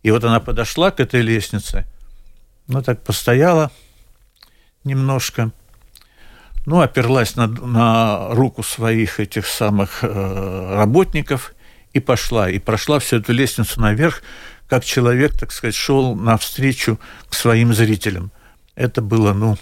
[0.02, 1.86] и вот она подошла к этой лестнице,
[2.68, 3.70] ну так постояла
[4.84, 5.50] немножко,
[6.66, 11.54] ну, оперлась на, на руку своих этих самых э, работников
[11.92, 12.50] и пошла.
[12.50, 14.22] И прошла всю эту лестницу наверх,
[14.68, 18.32] как человек, так сказать, шел навстречу к своим зрителям.
[18.74, 19.56] Это было, ну,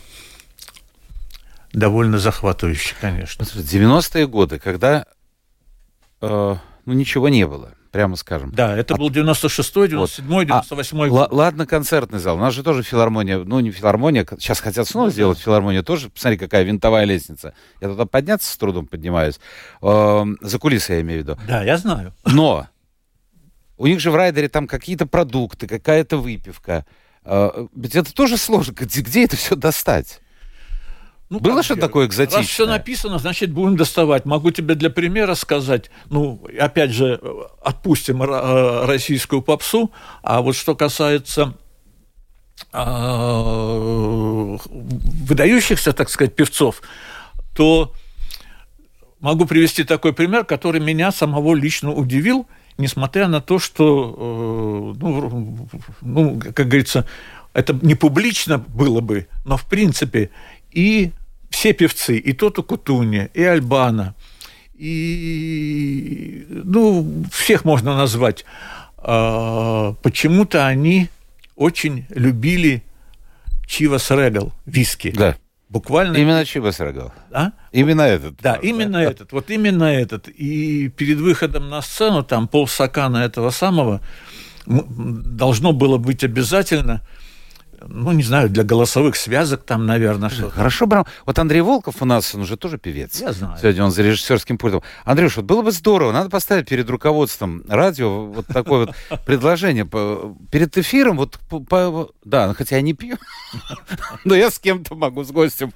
[1.75, 3.43] довольно захватывающе, конечно.
[3.43, 5.07] 90-е годы, когда
[6.21, 6.57] э,
[6.87, 8.53] ну, ничего не было, прямо скажем.
[8.53, 11.29] Да, это а, был 96-й, 97-й, 98-й год.
[11.31, 12.37] А, ладно, концертный зал.
[12.37, 16.11] У нас же тоже филармония, ну, не филармония, сейчас хотят снова ну, сделать филармонию тоже.
[16.11, 17.55] Посмотри, какая винтовая лестница.
[17.81, 19.41] Я туда подняться с трудом поднимаюсь.
[19.83, 21.39] Э, за кулисы я имею в виду.
[21.47, 22.15] Да, я знаю.
[22.25, 22.69] Но
[23.77, 26.87] у них же в райдере там какие-то продукты, какая-то выпивка.
[27.25, 28.73] Э, ведь это тоже сложно.
[28.73, 30.21] Где, где это все достать?
[31.35, 32.43] Ну, Было что такое экзотичное?
[32.43, 34.25] Раз все написано, значит, будем доставать.
[34.25, 37.21] Могу тебе для примера сказать, ну, опять же,
[37.61, 39.91] отпустим э, российскую попсу,
[40.23, 41.55] а вот что касается
[42.73, 44.59] э,
[45.27, 46.83] выдающихся, так сказать, певцов,
[47.57, 47.93] то
[49.19, 52.47] могу привести такой пример, который меня самого лично удивил,
[52.79, 55.69] несмотря на то, что, э, ну,
[56.01, 57.09] ну, как говорится,
[57.55, 60.31] это не публично было бы, но в принципе
[60.71, 61.11] и
[61.55, 64.17] все певцы, и Тоту Кутуни, и Альбана,
[64.75, 68.45] и, ну, всех можно назвать,
[68.99, 71.09] а, почему-то они
[71.55, 72.83] очень любили
[73.69, 75.13] Чивас Регал, виски.
[75.13, 75.37] Да.
[75.69, 76.17] Буквально.
[76.17, 77.13] Именно Чивас Регал.
[77.31, 77.53] А?
[77.71, 78.35] Именно этот.
[78.43, 79.31] Да, именно этот.
[79.31, 80.29] Вот именно этот.
[80.29, 84.01] И перед выходом на сцену там полстакана этого самого
[84.67, 87.01] должно было быть обязательно–
[87.89, 91.07] ну, не знаю, для голосовых связок там, наверное, что Хорошо, Брам.
[91.27, 93.21] Вот Андрей Волков у нас, он уже тоже певец.
[93.21, 93.57] Я знаю.
[93.61, 94.83] Сегодня он за режиссерским пультом.
[95.05, 98.95] Андрюш, вот было бы здорово, надо поставить перед руководством радио вот такое вот
[99.27, 99.85] предложение.
[100.51, 101.39] Перед эфиром, вот,
[102.25, 103.17] да, ну, хотя я не пью,
[104.25, 105.73] но я с кем-то могу, с гостем.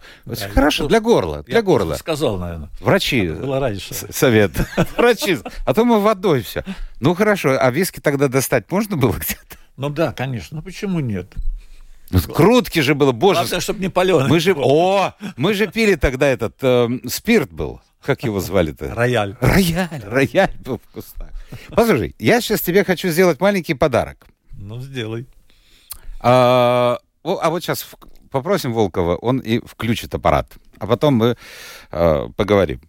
[0.55, 1.95] Хорошо, для горла, для горла.
[1.95, 2.69] сказал, наверное.
[2.81, 3.29] Врачи.
[3.29, 3.95] Было раньше.
[4.11, 4.53] Совет.
[4.97, 5.39] Врачи.
[5.67, 6.65] А то мы водой все.
[7.01, 9.57] Ну, хорошо, а виски тогда достать можно было где-то?
[9.77, 10.57] Ну да, конечно.
[10.57, 11.33] Ну почему нет?
[12.11, 13.41] Ну, крутки же было, боже.
[13.41, 14.29] Главное, чтобы не паленый.
[14.29, 17.81] Мы же, о, мы же пили тогда этот, э, спирт был.
[18.03, 18.95] Как его звали-то?
[18.95, 19.37] Рояль.
[19.41, 21.31] Рояль, рояль был в кустах.
[21.69, 24.27] Послушай, я сейчас тебе хочу сделать маленький подарок.
[24.53, 25.27] Ну, сделай.
[26.21, 27.87] А, а вот сейчас
[28.31, 30.53] попросим Волкова, он и включит аппарат.
[30.79, 31.37] А потом мы
[31.91, 32.81] э, поговорим.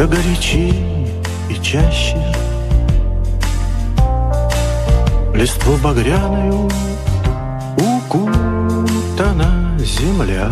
[0.00, 1.06] Все горячее
[1.50, 2.16] и чаще.
[5.34, 6.70] Листву багряную
[7.76, 10.50] укутана земля.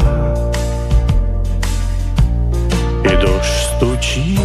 [3.02, 4.38] И дождь стучит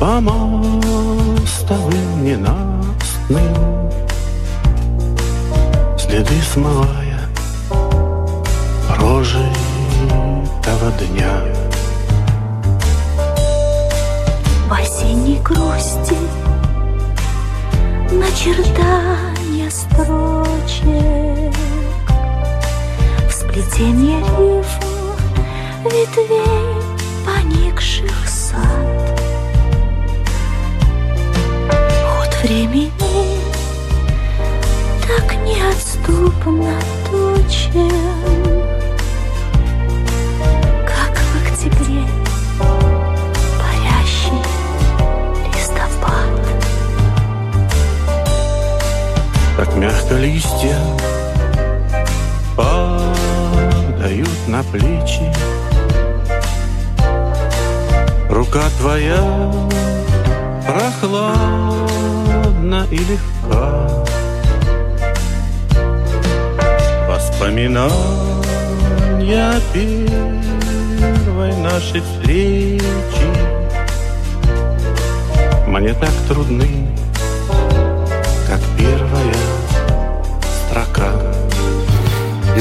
[0.00, 3.88] по мостовым ненастным.
[5.96, 7.20] Следы смывая
[8.88, 9.46] прожить
[10.66, 11.61] этого дня.
[14.68, 16.16] В осенней грусти.
[18.10, 21.54] Начертания строчек,
[23.28, 24.92] В сплетении рифм
[25.84, 26.82] ветвей
[27.24, 29.20] поникших сад.
[32.06, 32.92] Ход времени
[35.06, 36.74] так неотступно
[37.10, 38.41] точен,
[49.82, 50.78] мягко листья
[52.56, 55.32] падают на плечи.
[58.30, 59.50] Рука твоя
[60.68, 61.66] прохладна
[62.92, 63.88] и легка.
[67.08, 68.00] Воспоминания
[69.72, 72.80] первой нашей встречи
[75.66, 76.86] Мне так трудны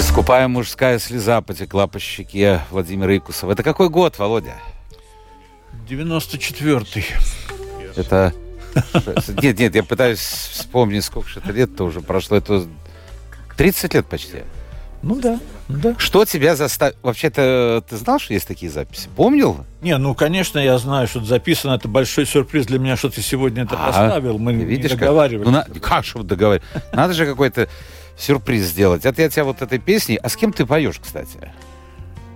[0.02, 3.54] Скупая мужская слеза потекла по щеке Владимира Икусова.
[3.54, 4.56] Это какой год, Володя?
[5.88, 7.06] 94-й.
[7.96, 8.34] Это...
[9.42, 12.38] Нет, нет, я пытаюсь вспомнить, сколько же это лет-то уже прошло.
[12.38, 12.66] Это
[13.58, 14.40] 30 лет почти.
[15.02, 15.96] Ну да, да.
[15.98, 16.98] Что тебя заставило...
[17.02, 19.10] Вообще-то ты знал, что есть такие записи?
[19.16, 19.66] Помнил?
[19.82, 21.74] Не, ну, конечно, я знаю, что это записано.
[21.74, 24.38] Это большой сюрприз для меня, что ты сегодня это а, поставил.
[24.38, 25.46] Мы видишь, не договаривались.
[25.52, 25.68] Как?
[25.68, 25.80] Ну, на...
[25.80, 26.68] как же договаривать?
[26.94, 27.68] Надо же какой-то
[28.18, 29.06] сюрприз сделать.
[29.06, 30.18] Это я тебя вот этой песней.
[30.18, 31.52] А с кем ты поешь, кстати?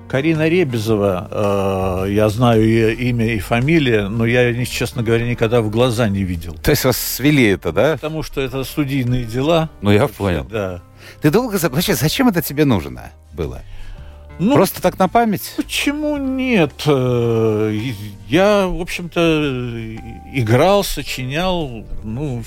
[0.08, 5.62] Карина Ребезова, э, я знаю ее имя и фамилия, но я ее, честно говоря, никогда
[5.62, 6.54] в глаза не видел.
[6.54, 7.94] То есть вас свели это, да?
[7.94, 9.70] Потому что это студийные дела.
[9.82, 10.46] Ну, я понял.
[10.46, 10.82] Да.
[11.22, 11.58] Ты долго...
[11.58, 13.62] Вообще, зачем это тебе нужно было?
[14.38, 15.54] Ну, Просто так на память?
[15.56, 16.74] Почему нет?
[16.86, 17.78] Э,
[18.28, 19.96] я, в общем-то,
[20.34, 22.44] играл, сочинял, ну,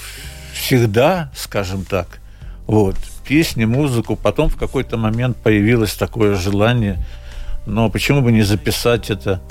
[0.53, 2.21] всегда, скажем так.
[2.67, 2.97] Вот
[3.29, 4.17] песни, музыку.
[4.17, 7.05] Потом в какой-то момент появилось такое желание,
[7.67, 9.43] но почему бы не записать это?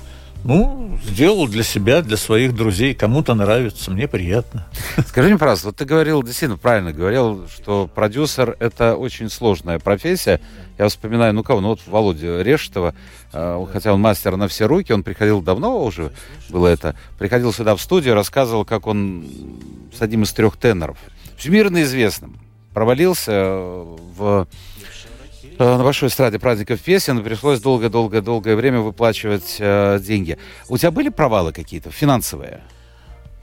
[0.43, 2.93] Ну, сделал для себя, для своих друзей.
[2.93, 4.65] Кому-то нравится, мне приятно.
[5.07, 10.39] Скажи мне, пожалуйста, вот ты говорил, действительно правильно говорил, что продюсер– это очень сложная профессия.
[10.77, 12.95] Я вспоминаю, ну кого, ну вот Володя Рештова,
[13.33, 16.11] э, хотя он мастер на все руки, он приходил давно уже,
[16.49, 19.27] было это, приходил сюда в студию, рассказывал, как он
[19.95, 20.97] с одним из трех теноров,
[21.37, 22.37] всемирно известным,
[22.77, 24.47] провалился в
[25.57, 30.37] э, на большой эстраде праздников песен, пришлось долго-долго-долгое время выплачивать э, деньги.
[30.69, 32.61] У тебя были провалы какие-то финансовые?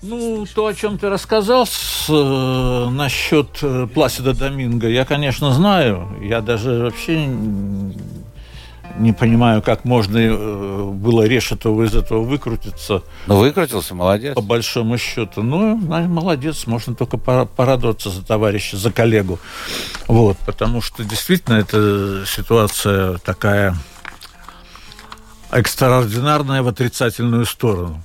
[0.02, 6.16] Ну, то, о чем ты рассказал с, э, насчет э, Пласида Доминго, я, конечно, знаю.
[6.22, 7.28] Я даже вообще
[8.96, 13.02] не понимаю, как можно э, было Решетову из этого выкрутиться.
[13.26, 14.34] Ну, выкрутился, молодец.
[14.34, 15.42] По большому счету.
[15.42, 19.38] Ну, молодец, можно только порадоваться за товарища, за коллегу.
[20.06, 23.76] Вот, потому что действительно эта ситуация такая
[25.50, 28.02] экстраординарная в отрицательную сторону.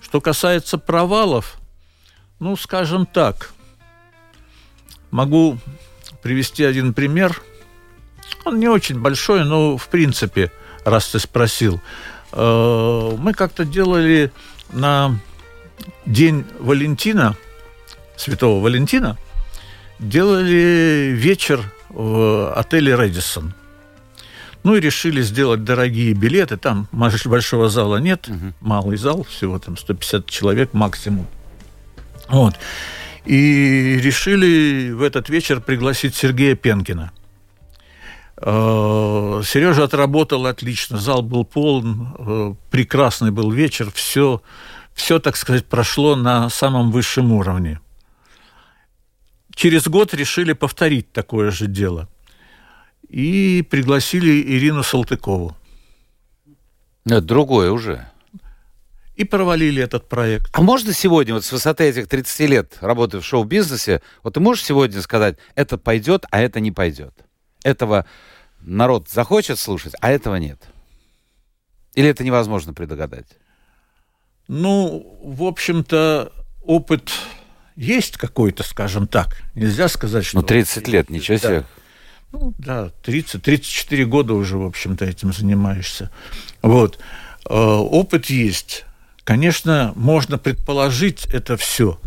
[0.00, 1.58] Что касается провалов,
[2.38, 3.52] ну, скажем так,
[5.10, 5.58] могу
[6.22, 7.40] привести один пример–
[8.44, 10.50] он не очень большой, но в принципе,
[10.84, 11.80] раз ты спросил.
[12.32, 14.32] Э, мы как-то делали
[14.72, 15.18] на
[16.06, 17.36] День Валентина,
[18.16, 19.18] Святого Валентина,
[19.98, 23.54] делали вечер в отеле «Рэдисон».
[24.64, 26.56] Ну и решили сделать дорогие билеты.
[26.56, 28.52] Там большого зала нет, угу.
[28.60, 31.26] малый зал, всего там 150 человек максимум.
[32.28, 32.54] Вот.
[33.24, 37.12] И решили в этот вечер пригласить Сергея Пенкина–
[38.42, 44.42] Сережа отработал отлично, зал был полон, э, прекрасный был вечер, все,
[44.94, 47.80] все, так сказать, прошло на самом высшем уровне.
[49.54, 52.08] Через год решили повторить такое же дело.
[53.08, 55.56] И пригласили Ирину Салтыкову.
[57.04, 58.08] Это другое уже.
[59.14, 60.50] И провалили этот проект.
[60.52, 64.64] А можно сегодня, вот с высоты этих 30 лет работы в шоу-бизнесе, вот ты можешь
[64.64, 67.14] сегодня сказать, это пойдет, а это не пойдет?
[67.62, 68.06] Этого
[68.62, 70.60] народ захочет слушать, а этого нет?
[71.94, 73.26] Или это невозможно предугадать?
[74.48, 76.32] Ну, в общем-то,
[76.62, 77.10] опыт
[77.76, 79.42] есть какой-то, скажем так.
[79.54, 80.38] Нельзя сказать, что...
[80.40, 81.48] Ну, 30 лет, ничего Да.
[81.48, 81.64] себе.
[82.32, 86.10] Ну, да, 30-34 года уже, в общем-то, этим занимаешься.
[86.62, 86.98] Вот.
[87.48, 88.84] Э, Опыт есть.
[89.24, 92.00] Конечно, можно предположить это все,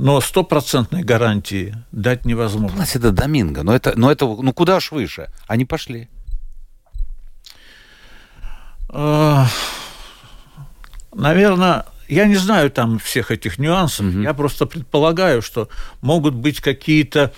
[0.00, 2.78] но стопроцентной гарантии дать невозможно.
[2.78, 5.28] Пласида Доминго, но это, но это, ну куда ж выше?
[5.46, 6.08] Они пошли.
[11.12, 14.06] Наверное, я не знаю там всех этих нюансов.
[14.06, 14.22] Мгм.
[14.22, 15.68] Я просто предполагаю, что
[16.00, 17.32] могут быть какие-то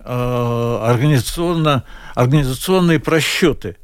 [0.00, 3.76] э, организационно, организационные просчеты.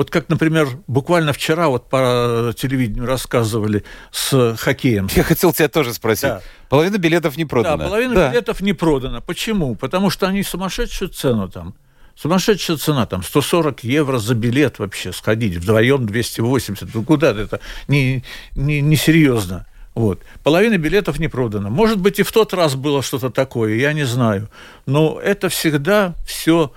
[0.00, 5.10] Вот как, например, буквально вчера вот по телевидению рассказывали с хоккеем.
[5.14, 6.22] Я хотел тебя тоже спросить.
[6.22, 6.40] Да.
[6.70, 7.76] Половина билетов не продана.
[7.76, 8.30] Да, половина Да.
[8.30, 9.20] билетов не продана.
[9.20, 9.74] Почему?
[9.74, 11.74] Потому что они сумасшедшую цену там.
[12.16, 16.94] Сумасшедшая цена, там 140 евро за билет вообще сходить, вдвоем 280.
[16.94, 17.60] Ну куда это?
[17.86, 18.24] Не,
[18.54, 19.66] не, не серьезно.
[19.94, 20.22] Вот.
[20.42, 21.68] Половина билетов не продана.
[21.68, 24.48] Может быть, и в тот раз было что-то такое, я не знаю.
[24.86, 26.72] Но это всегда все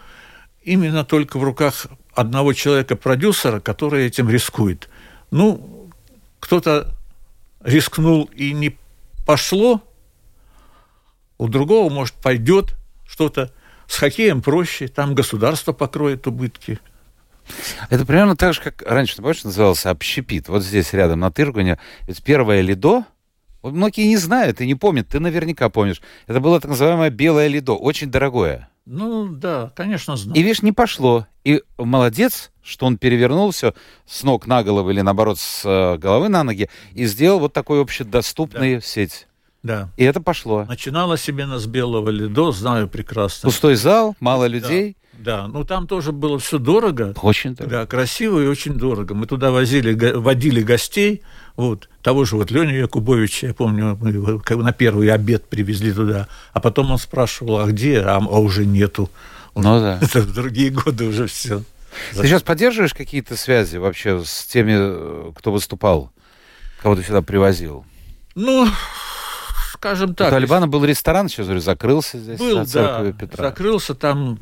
[0.62, 4.90] именно только в руках одного человека-продюсера, который этим рискует.
[5.32, 5.90] Ну,
[6.40, 6.94] кто-то
[7.64, 8.78] рискнул и не
[9.26, 9.82] пошло,
[11.38, 13.52] у другого, может, пойдет что-то.
[13.88, 16.80] С хоккеем проще, там государство покроет убытки.
[17.90, 20.48] Это примерно так же, как раньше, ты назывался общепит?
[20.48, 21.80] Вот здесь рядом на Тыргуне.
[22.08, 23.04] Ведь первое лидо,
[23.62, 26.02] вот многие не знают и не помнят, ты наверняка помнишь.
[26.28, 28.70] Это было так называемое белое лидо, очень дорогое.
[28.86, 30.38] Ну, да, конечно, знаю.
[30.38, 31.26] И видишь, не пошло.
[31.46, 33.74] И молодец, что он перевернул все
[34.06, 37.82] с ног на голову или наоборот с э, головы на ноги и сделал вот такую
[37.82, 39.28] общедоступную сеть.
[39.62, 39.90] Да.
[39.96, 40.66] И это пошло.
[40.66, 43.48] Начинала себе с белого лидо, знаю прекрасно.
[43.48, 44.98] Пустой зал, мало людей.
[45.02, 47.14] Да, ну там тоже было все дорого.
[47.22, 47.76] Очень дорого.
[47.76, 49.14] Да, красиво и очень дорого.
[49.14, 51.22] Мы туда возили, водили гостей,
[51.56, 55.46] вот, того же вот Леню Якубовича, я помню, мы его как бы на первый обед
[55.48, 59.10] привезли туда, а потом он спрашивал, а где, а, а уже нету.
[59.56, 60.00] Ну да.
[60.02, 61.62] Это в другие годы уже все.
[62.14, 66.12] Ты сейчас поддерживаешь какие-то связи вообще с теми, кто выступал?
[66.82, 67.86] Кого ты сюда привозил?
[68.36, 68.68] Ну,
[69.74, 73.50] скажем У так, Талибана был ресторан, сейчас говорю, закрылся здесь был, на да, Петра.
[73.50, 74.40] закрылся там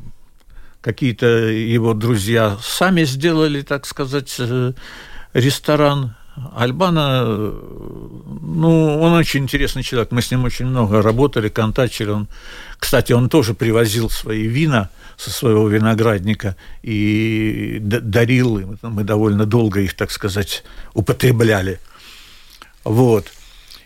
[0.82, 4.72] какие-то его друзья сами сделали, так сказать, э,
[5.32, 6.14] ресторан.
[6.56, 10.12] Альбана, ну, он очень интересный человек.
[10.12, 12.08] Мы с ним очень много работали, контачили.
[12.08, 12.26] Он,
[12.78, 18.78] кстати, он тоже привозил свои вина со своего виноградника и дарил им.
[18.80, 20.64] Мы довольно долго их, так сказать,
[20.94, 21.80] употребляли.
[22.82, 23.26] Вот.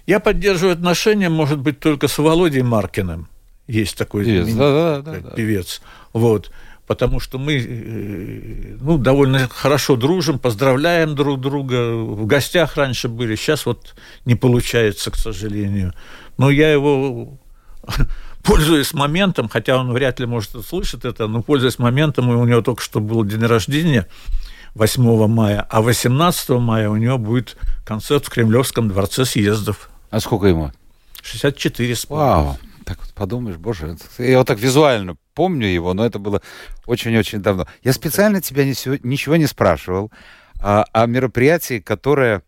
[0.07, 3.29] Я поддерживаю отношения, может быть, только с Володей Маркиным.
[3.67, 5.35] Есть такой Певец, знаменитый да-да-да, да.
[5.35, 5.83] певец.
[6.13, 6.53] Вот.
[6.87, 11.95] Потому что мы э, ну, довольно хорошо дружим, поздравляем друг друга.
[11.95, 15.95] В гостях раньше были, сейчас вот не получается, к сожалению.
[16.39, 17.39] Но я его
[18.47, 22.83] пользуясь моментом, хотя он вряд ли может услышать это, но пользуясь моментом, у него только
[22.83, 24.07] что был день рождения,
[24.75, 29.91] 8 мая, а 18 мая у него будет концерт в Кремлевском дворце съездов.
[30.11, 30.71] А сколько ему?
[31.23, 32.59] 64 с Вау.
[32.87, 36.41] Так вот подумаешь, боже, я вот так визуально помню его, но это было
[36.87, 37.67] очень-очень давно.
[37.83, 40.13] Я специально тебя не ничего не спрашивал
[40.61, 42.45] а, о мероприятии, которое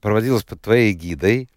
[0.00, 1.48] проводилось под твоей гидой.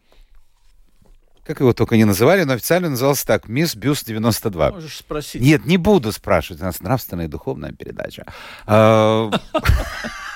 [1.43, 4.73] Как его только не называли, но официально назывался так, «Мисс Бюст 92».
[4.73, 5.41] Можешь спросить.
[5.41, 8.25] Нет, не буду спрашивать, у нас нравственная и духовная передача.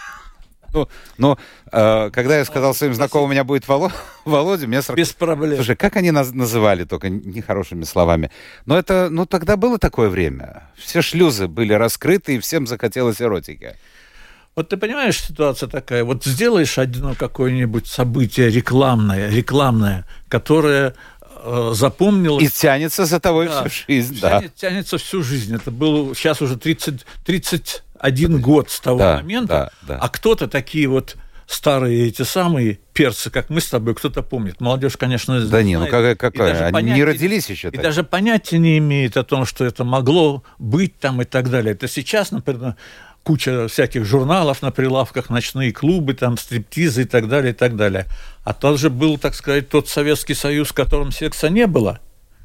[0.74, 1.38] Ну, но
[1.72, 3.92] а, когда я сказал своим знакомым, у меня будет Воло-
[4.26, 5.56] Володя, мне сразу Без проблем.
[5.56, 8.32] Слушай, как они нас называли, только нехорошими словами.
[8.66, 10.64] Но это, ну тогда было такое время.
[10.76, 13.76] Все шлюзы были раскрыты, и всем захотелось эротики.
[14.56, 20.94] Вот ты понимаешь, ситуация такая, вот сделаешь одно какое-нибудь событие рекламное, рекламное, которое
[21.44, 22.44] э, запомнилось...
[22.44, 23.68] И тянется за тобой Да.
[23.68, 24.42] всю жизнь, да.
[24.42, 25.56] тянет- тянется всю жизнь.
[25.56, 27.04] Это было сейчас уже 30,
[28.04, 30.00] 31 год с того Да, момента, да, да.
[30.02, 31.16] а кто-то такие вот
[31.48, 34.60] старые эти самые перцы, как мы с тобой, кто-то помнит.
[34.62, 35.92] Молодежь, конечно, Да не, ну знает.
[35.92, 36.52] какая, какая?
[36.52, 37.82] Они не понятия- родились еще И так.
[37.82, 41.74] даже понятия не имеет о том, что это могло быть там и так далее.
[41.74, 42.76] Это сейчас, например,
[43.24, 48.06] куча всяких журналов на прилавках, ночные клубы, там стриптизы и так далее, и так далее.
[48.44, 52.00] А тот же был, так сказать, тот Советский Союз, в котором секса не было.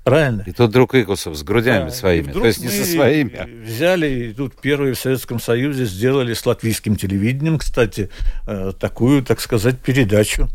[0.09, 0.45] Правильно?
[0.47, 3.63] И тут друг Икусов с грудями Да, своими, то есть не со своими.
[3.63, 8.11] Взяли, и тут первые в Советском Союзе сделали с латвийским телевидением, кстати,
[8.47, 10.49] э, такую, так сказать, передачу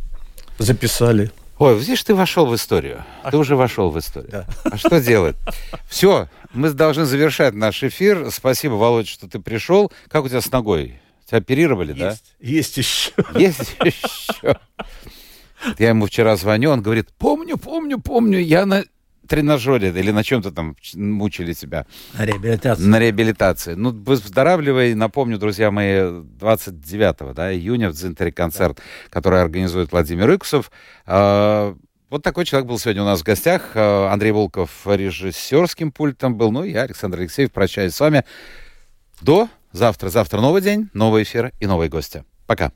[0.57, 1.31] записали.
[1.59, 3.03] Ой, видишь, ты вошел в историю.
[3.29, 4.31] Ты уже вошел в историю.
[4.31, 4.47] Да.
[4.63, 5.35] А что делать?
[5.87, 8.29] Все, мы должны завершать наш эфир.
[8.31, 9.91] Спасибо, Володя, что ты пришел.
[10.09, 10.99] Как у тебя с ногой?
[11.27, 12.09] Тебя оперировали, да?
[12.09, 13.11] Есть, есть еще.
[13.35, 14.57] Есть еще.
[15.77, 18.83] Я ему вчера звоню, он говорит, помню, помню, помню, я на
[19.27, 21.85] тренажере или на чем-то там мучили тебя.
[22.17, 22.85] Реабилитация.
[22.85, 23.73] На реабилитации.
[23.73, 24.93] Ну, выздоравливай.
[24.95, 30.71] Напомню, друзья мои, 29 да, июня в Дзинтере концерт, который организует Владимир Икусов.
[31.05, 31.75] А,
[32.09, 33.71] Вот такой человек был сегодня у нас в гостях.
[33.75, 36.51] А, Андрей Волков режиссерским пультом был.
[36.51, 38.23] Ну, и я, Александр Алексеев, прощаюсь с вами.
[39.21, 40.09] До завтра.
[40.09, 42.23] Завтра новый день, новый эфир и новые гости.
[42.45, 42.71] Пока.